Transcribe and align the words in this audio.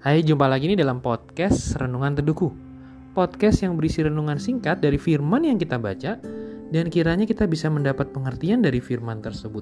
Hai, 0.00 0.24
jumpa 0.24 0.48
lagi 0.48 0.64
nih 0.64 0.80
dalam 0.80 1.04
podcast 1.04 1.76
Renungan 1.76 2.16
Teduhku. 2.16 2.48
Podcast 3.12 3.60
yang 3.60 3.76
berisi 3.76 4.00
renungan 4.00 4.40
singkat 4.40 4.80
dari 4.80 4.96
firman 4.96 5.44
yang 5.44 5.60
kita 5.60 5.76
baca 5.76 6.16
dan 6.72 6.88
kiranya 6.88 7.28
kita 7.28 7.44
bisa 7.44 7.68
mendapat 7.68 8.08
pengertian 8.08 8.64
dari 8.64 8.80
firman 8.80 9.20
tersebut. 9.20 9.60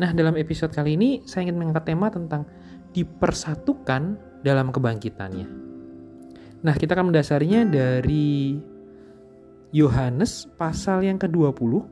Nah, 0.00 0.16
dalam 0.16 0.40
episode 0.40 0.72
kali 0.72 0.96
ini 0.96 1.20
saya 1.28 1.44
ingin 1.44 1.60
mengangkat 1.60 1.84
tema 1.84 2.08
tentang 2.08 2.48
dipersatukan 2.96 4.16
dalam 4.40 4.72
kebangkitannya. 4.72 5.48
Nah, 6.64 6.72
kita 6.72 6.96
akan 6.96 7.12
mendasarinya 7.12 7.68
dari 7.68 8.56
Yohanes 9.68 10.48
pasal 10.56 11.04
yang 11.04 11.20
ke-20. 11.20 11.84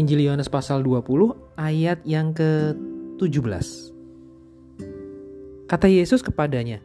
Injil 0.00 0.32
Yohanes 0.32 0.48
pasal 0.48 0.80
20 0.80 1.60
ayat 1.60 2.00
yang 2.08 2.32
ke-17. 2.32 3.93
Kata 5.64 5.88
Yesus 5.88 6.20
kepadanya, 6.20 6.84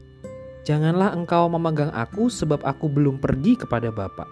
Janganlah 0.70 1.18
engkau 1.18 1.50
memegang 1.50 1.90
aku 1.90 2.30
sebab 2.30 2.62
aku 2.62 2.92
belum 2.92 3.18
pergi 3.18 3.58
kepada 3.58 3.90
Bapa. 3.90 4.30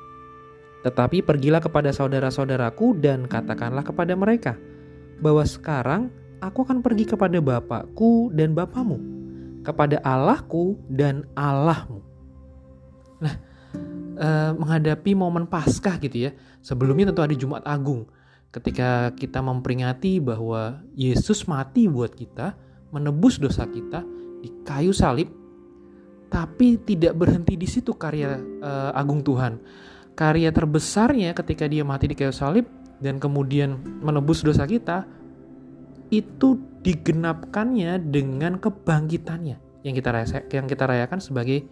Tetapi 0.86 1.26
pergilah 1.26 1.58
kepada 1.58 1.90
saudara-saudaraku 1.90 3.02
dan 3.02 3.26
katakanlah 3.26 3.82
kepada 3.82 4.14
mereka 4.14 4.54
bahwa 5.18 5.42
sekarang 5.42 6.14
aku 6.38 6.62
akan 6.62 6.86
pergi 6.86 7.10
kepada 7.10 7.42
Bapakku 7.42 8.30
dan 8.38 8.54
Bapamu, 8.54 9.02
kepada 9.66 9.98
Allahku 10.06 10.78
dan 10.86 11.26
Allahmu. 11.34 12.06
Nah, 13.18 13.36
eh, 14.22 14.52
menghadapi 14.54 15.18
momen 15.18 15.50
Paskah 15.50 15.98
gitu 15.98 16.30
ya. 16.30 16.32
Sebelumnya 16.62 17.10
tentu 17.10 17.26
ada 17.26 17.34
Jumat 17.34 17.66
Agung 17.66 18.06
ketika 18.54 19.10
kita 19.18 19.42
memperingati 19.42 20.22
bahwa 20.22 20.86
Yesus 20.94 21.50
mati 21.50 21.90
buat 21.90 22.14
kita, 22.14 22.54
menebus 22.94 23.42
dosa 23.42 23.66
kita 23.66 24.06
di 24.44 24.50
kayu 24.64 24.94
salib, 24.94 25.30
tapi 26.28 26.80
tidak 26.84 27.16
berhenti 27.16 27.56
di 27.56 27.68
situ 27.68 27.96
karya 27.96 28.38
uh, 28.62 28.92
agung 28.94 29.24
Tuhan. 29.24 29.60
Karya 30.18 30.50
terbesarnya 30.50 31.32
ketika 31.38 31.70
dia 31.70 31.86
mati 31.86 32.10
di 32.10 32.16
kayu 32.18 32.34
salib 32.34 32.66
dan 32.98 33.22
kemudian 33.22 33.78
menebus 34.02 34.42
dosa 34.42 34.66
kita 34.66 35.06
itu 36.10 36.58
digenapkannya 36.82 38.00
dengan 38.00 38.58
kebangkitannya 38.58 39.84
yang 39.84 39.96
kita 39.96 40.10
rasa, 40.10 40.44
yang 40.50 40.66
kita 40.66 40.88
rayakan 40.88 41.20
sebagai 41.20 41.68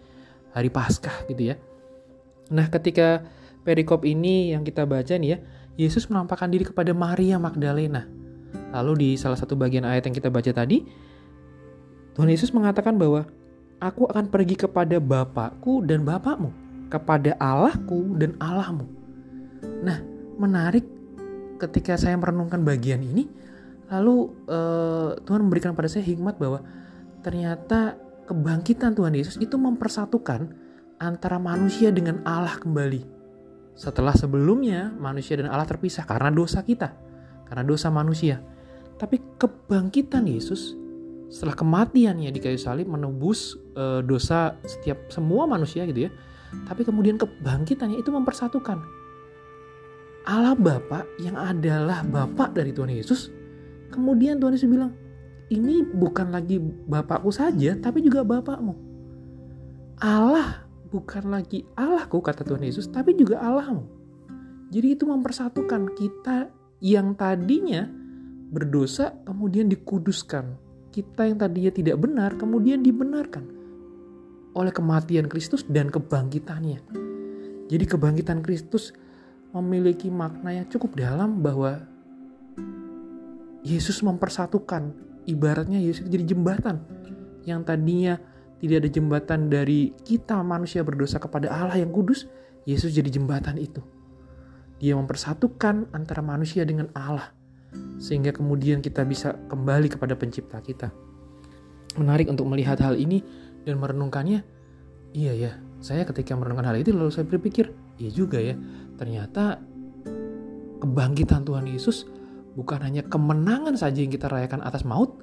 hari 0.52 0.68
Paskah 0.72 1.26
gitu 1.28 1.52
ya. 1.52 1.56
Nah, 2.52 2.70
ketika 2.70 3.26
perikop 3.66 4.06
ini 4.06 4.54
yang 4.54 4.62
kita 4.62 4.86
baca 4.86 5.16
nih 5.18 5.36
ya, 5.36 5.38
Yesus 5.76 6.08
menampakkan 6.08 6.48
diri 6.48 6.64
kepada 6.64 6.94
Maria 6.96 7.36
Magdalena. 7.36 8.06
Lalu 8.72 8.92
di 8.96 9.10
salah 9.18 9.36
satu 9.36 9.58
bagian 9.58 9.84
ayat 9.84 10.08
yang 10.08 10.16
kita 10.16 10.30
baca 10.32 10.48
tadi, 10.48 10.86
Tuhan 12.16 12.32
Yesus 12.32 12.48
mengatakan 12.56 12.96
bahwa 12.96 13.28
aku 13.76 14.08
akan 14.08 14.32
pergi 14.32 14.56
kepada 14.56 14.96
Bapakku 14.96 15.84
dan 15.84 16.00
Bapakmu, 16.00 16.48
kepada 16.88 17.36
Allahku 17.36 18.16
dan 18.16 18.32
Allahmu. 18.40 18.88
Nah, 19.84 20.00
menarik 20.40 20.88
ketika 21.60 22.00
saya 22.00 22.16
merenungkan 22.16 22.64
bagian 22.64 23.04
ini, 23.04 23.28
lalu 23.92 24.32
eh, 24.48 25.10
Tuhan 25.28 25.44
memberikan 25.44 25.76
pada 25.76 25.92
saya 25.92 26.08
hikmat 26.08 26.40
bahwa 26.40 26.64
ternyata 27.20 28.00
kebangkitan 28.24 28.96
Tuhan 28.96 29.12
Yesus 29.12 29.36
itu 29.36 29.60
mempersatukan 29.60 30.56
antara 30.96 31.36
manusia 31.36 31.92
dengan 31.92 32.24
Allah 32.24 32.56
kembali. 32.56 33.04
Setelah 33.76 34.16
sebelumnya 34.16 34.88
manusia 34.96 35.36
dan 35.36 35.52
Allah 35.52 35.68
terpisah 35.68 36.08
karena 36.08 36.32
dosa 36.32 36.64
kita, 36.64 36.96
karena 37.44 37.60
dosa 37.60 37.92
manusia. 37.92 38.40
Tapi 38.96 39.20
kebangkitan 39.36 40.24
Yesus 40.24 40.85
setelah 41.26 41.58
kematiannya 41.58 42.30
di 42.30 42.38
kayu 42.38 42.58
salib 42.58 42.86
menebus 42.86 43.58
e, 43.74 44.02
dosa 44.06 44.54
setiap 44.62 45.10
semua 45.10 45.44
manusia 45.50 45.82
gitu 45.86 46.06
ya. 46.06 46.10
Tapi 46.66 46.86
kemudian 46.86 47.18
kebangkitannya 47.18 47.98
itu 47.98 48.08
mempersatukan 48.14 48.78
Allah 50.26 50.58
Bapa 50.58 51.06
yang 51.22 51.38
adalah 51.38 52.02
Bapak 52.02 52.58
dari 52.58 52.74
Tuhan 52.74 52.90
Yesus. 52.90 53.30
Kemudian 53.94 54.42
Tuhan 54.42 54.58
Yesus 54.58 54.66
bilang, 54.66 54.90
ini 55.54 55.86
bukan 55.86 56.34
lagi 56.34 56.58
Bapakku 56.58 57.30
saja, 57.30 57.78
tapi 57.78 58.02
juga 58.02 58.26
Bapakmu. 58.26 58.74
Allah 60.02 60.66
bukan 60.90 61.30
lagi 61.30 61.62
Allahku, 61.78 62.18
kata 62.18 62.42
Tuhan 62.42 62.66
Yesus, 62.66 62.90
tapi 62.90 63.14
juga 63.14 63.38
Allahmu. 63.38 63.86
Jadi 64.74 64.98
itu 64.98 65.06
mempersatukan 65.06 65.94
kita 65.94 66.50
yang 66.82 67.14
tadinya 67.14 67.86
berdosa, 68.50 69.14
kemudian 69.22 69.70
dikuduskan 69.70 70.65
kita 70.96 71.28
yang 71.28 71.36
tadinya 71.36 71.68
tidak 71.68 72.00
benar 72.00 72.40
kemudian 72.40 72.80
dibenarkan 72.80 73.44
oleh 74.56 74.72
kematian 74.72 75.28
Kristus 75.28 75.68
dan 75.68 75.92
kebangkitannya. 75.92 76.80
Jadi 77.68 77.84
kebangkitan 77.84 78.40
Kristus 78.40 78.96
memiliki 79.52 80.08
makna 80.08 80.56
yang 80.56 80.66
cukup 80.72 80.96
dalam 80.96 81.44
bahwa 81.44 81.84
Yesus 83.60 84.00
mempersatukan 84.00 84.96
ibaratnya 85.28 85.76
Yesus 85.76 86.08
jadi 86.08 86.32
jembatan 86.32 86.80
yang 87.44 87.60
tadinya 87.60 88.16
tidak 88.56 88.80
ada 88.80 88.88
jembatan 88.88 89.40
dari 89.52 89.92
kita 90.00 90.40
manusia 90.40 90.80
berdosa 90.80 91.20
kepada 91.20 91.52
Allah 91.52 91.76
yang 91.76 91.92
kudus, 91.92 92.24
Yesus 92.64 92.96
jadi 92.96 93.12
jembatan 93.12 93.60
itu. 93.60 93.84
Dia 94.80 94.96
mempersatukan 94.96 95.92
antara 95.92 96.24
manusia 96.24 96.64
dengan 96.64 96.88
Allah 96.96 97.36
sehingga 97.96 98.32
kemudian 98.32 98.84
kita 98.84 99.02
bisa 99.04 99.36
kembali 99.48 99.88
kepada 99.92 100.14
pencipta 100.16 100.60
kita. 100.60 100.92
Menarik 101.96 102.28
untuk 102.28 102.44
melihat 102.48 102.76
hal 102.84 102.96
ini 102.96 103.24
dan 103.64 103.80
merenungkannya. 103.80 104.44
Iya 105.16 105.32
ya, 105.32 105.52
saya 105.80 106.04
ketika 106.04 106.36
merenungkan 106.36 106.68
hal 106.68 106.76
itu 106.76 106.92
lalu 106.92 107.08
saya 107.08 107.24
berpikir, 107.24 107.72
iya 107.96 108.12
juga 108.12 108.36
ya, 108.36 108.52
ternyata 109.00 109.56
kebangkitan 110.84 111.48
Tuhan 111.48 111.64
Yesus 111.72 112.04
bukan 112.52 112.84
hanya 112.84 113.00
kemenangan 113.08 113.80
saja 113.80 114.04
yang 114.04 114.12
kita 114.12 114.28
rayakan 114.28 114.60
atas 114.60 114.84
maut, 114.84 115.16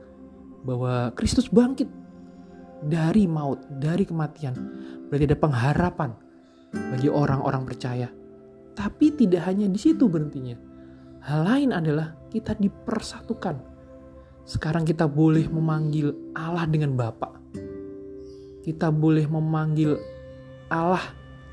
bahwa 0.66 1.14
Kristus 1.14 1.46
bangkit 1.54 1.86
dari 2.90 3.30
maut, 3.30 3.62
dari 3.70 4.02
kematian. 4.10 4.58
Berarti 5.14 5.30
ada 5.30 5.38
pengharapan 5.38 6.12
bagi 6.74 7.06
orang-orang 7.06 7.70
percaya. 7.70 8.10
Tapi 8.74 9.14
tidak 9.14 9.46
hanya 9.46 9.70
di 9.70 9.78
situ 9.78 10.10
berhentinya 10.10 10.73
Hal 11.24 11.48
lain 11.48 11.72
adalah 11.72 12.12
kita 12.28 12.52
dipersatukan. 12.60 13.56
Sekarang 14.44 14.84
kita 14.84 15.08
boleh 15.08 15.48
memanggil 15.48 16.12
Allah 16.36 16.68
dengan 16.68 17.00
Bapa. 17.00 17.32
Kita 18.60 18.92
boleh 18.92 19.24
memanggil 19.32 19.96
Allah 20.68 21.04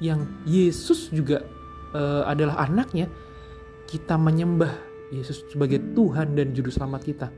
yang 0.03 0.27
Yesus 0.43 1.15
juga 1.15 1.47
uh, 1.95 2.27
adalah 2.27 2.67
anaknya. 2.67 3.07
Kita 3.87 4.19
menyembah 4.19 4.75
Yesus 5.15 5.47
sebagai 5.55 5.79
Tuhan 5.95 6.35
dan 6.35 6.51
Juru 6.51 6.75
Selamat 6.75 7.03
kita. 7.07 7.29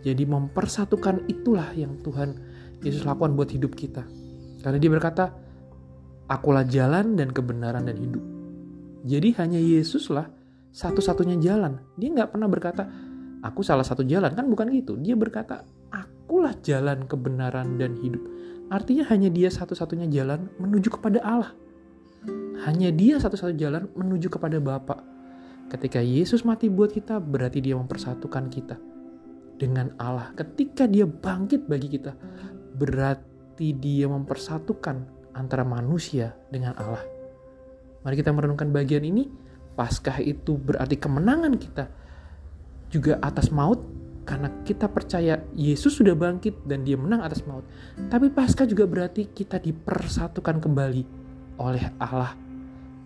Jadi 0.00 0.24
mempersatukan 0.24 1.28
itulah 1.28 1.68
yang 1.76 2.00
Tuhan 2.00 2.32
Yesus 2.80 3.04
lakukan 3.04 3.36
buat 3.36 3.52
hidup 3.52 3.76
kita. 3.76 4.08
Karena 4.64 4.80
dia 4.80 4.88
berkata, 4.88 5.36
Akulah 6.32 6.64
jalan 6.64 7.12
dan 7.14 7.28
kebenaran 7.28 7.84
dan 7.84 7.96
hidup. 8.00 8.24
Jadi 9.04 9.28
hanya 9.38 9.60
Yesuslah 9.60 10.35
satu-satunya 10.76 11.40
jalan. 11.40 11.80
Dia 11.96 12.12
nggak 12.12 12.36
pernah 12.36 12.52
berkata, 12.52 12.84
aku 13.40 13.64
salah 13.64 13.80
satu 13.80 14.04
jalan. 14.04 14.36
Kan 14.36 14.52
bukan 14.52 14.68
gitu. 14.76 15.00
Dia 15.00 15.16
berkata, 15.16 15.64
akulah 15.88 16.52
jalan 16.60 17.08
kebenaran 17.08 17.80
dan 17.80 17.96
hidup. 17.96 18.20
Artinya 18.68 19.08
hanya 19.08 19.32
dia 19.32 19.48
satu-satunya 19.48 20.04
jalan 20.12 20.52
menuju 20.60 20.92
kepada 21.00 21.24
Allah. 21.24 21.56
Hanya 22.68 22.92
dia 22.92 23.16
satu-satunya 23.16 23.70
jalan 23.70 23.88
menuju 23.96 24.28
kepada 24.28 24.60
Bapa. 24.60 25.00
Ketika 25.72 26.04
Yesus 26.04 26.44
mati 26.44 26.68
buat 26.68 26.92
kita, 26.92 27.24
berarti 27.24 27.64
dia 27.64 27.74
mempersatukan 27.80 28.44
kita 28.52 28.76
dengan 29.56 29.96
Allah. 29.96 30.36
Ketika 30.36 30.84
dia 30.84 31.08
bangkit 31.08 31.64
bagi 31.64 31.88
kita, 31.88 32.12
berarti 32.76 33.72
dia 33.72 34.06
mempersatukan 34.12 35.08
antara 35.32 35.64
manusia 35.64 36.36
dengan 36.52 36.76
Allah. 36.76 37.02
Mari 38.04 38.14
kita 38.18 38.30
merenungkan 38.30 38.70
bagian 38.70 39.02
ini 39.02 39.45
Paskah 39.76 40.24
itu 40.24 40.56
berarti 40.56 40.96
kemenangan 40.96 41.52
kita 41.60 41.92
juga 42.88 43.20
atas 43.20 43.52
maut 43.52 43.84
karena 44.26 44.50
kita 44.66 44.90
percaya 44.90 45.38
Yesus 45.54 46.00
sudah 46.02 46.18
bangkit 46.18 46.66
dan 46.66 46.82
dia 46.82 46.98
menang 46.98 47.22
atas 47.22 47.46
maut. 47.46 47.62
Tapi 48.10 48.32
Paskah 48.32 48.66
juga 48.66 48.88
berarti 48.88 49.30
kita 49.30 49.62
dipersatukan 49.62 50.58
kembali 50.58 51.02
oleh 51.62 51.84
Allah 52.02 52.34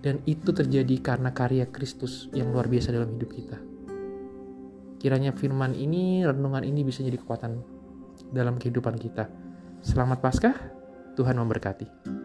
dan 0.00 0.24
itu 0.24 0.48
terjadi 0.54 0.96
karena 1.04 1.34
karya 1.34 1.68
Kristus 1.68 2.32
yang 2.32 2.54
luar 2.54 2.70
biasa 2.72 2.94
dalam 2.94 3.12
hidup 3.18 3.30
kita. 3.36 3.58
Kiranya 5.00 5.32
firman 5.32 5.76
ini, 5.76 6.24
renungan 6.24 6.64
ini 6.64 6.84
bisa 6.84 7.00
jadi 7.04 7.16
kekuatan 7.20 7.60
dalam 8.32 8.56
kehidupan 8.56 8.96
kita. 9.00 9.28
Selamat 9.80 10.20
Paskah, 10.20 10.56
Tuhan 11.16 11.40
memberkati. 11.40 12.19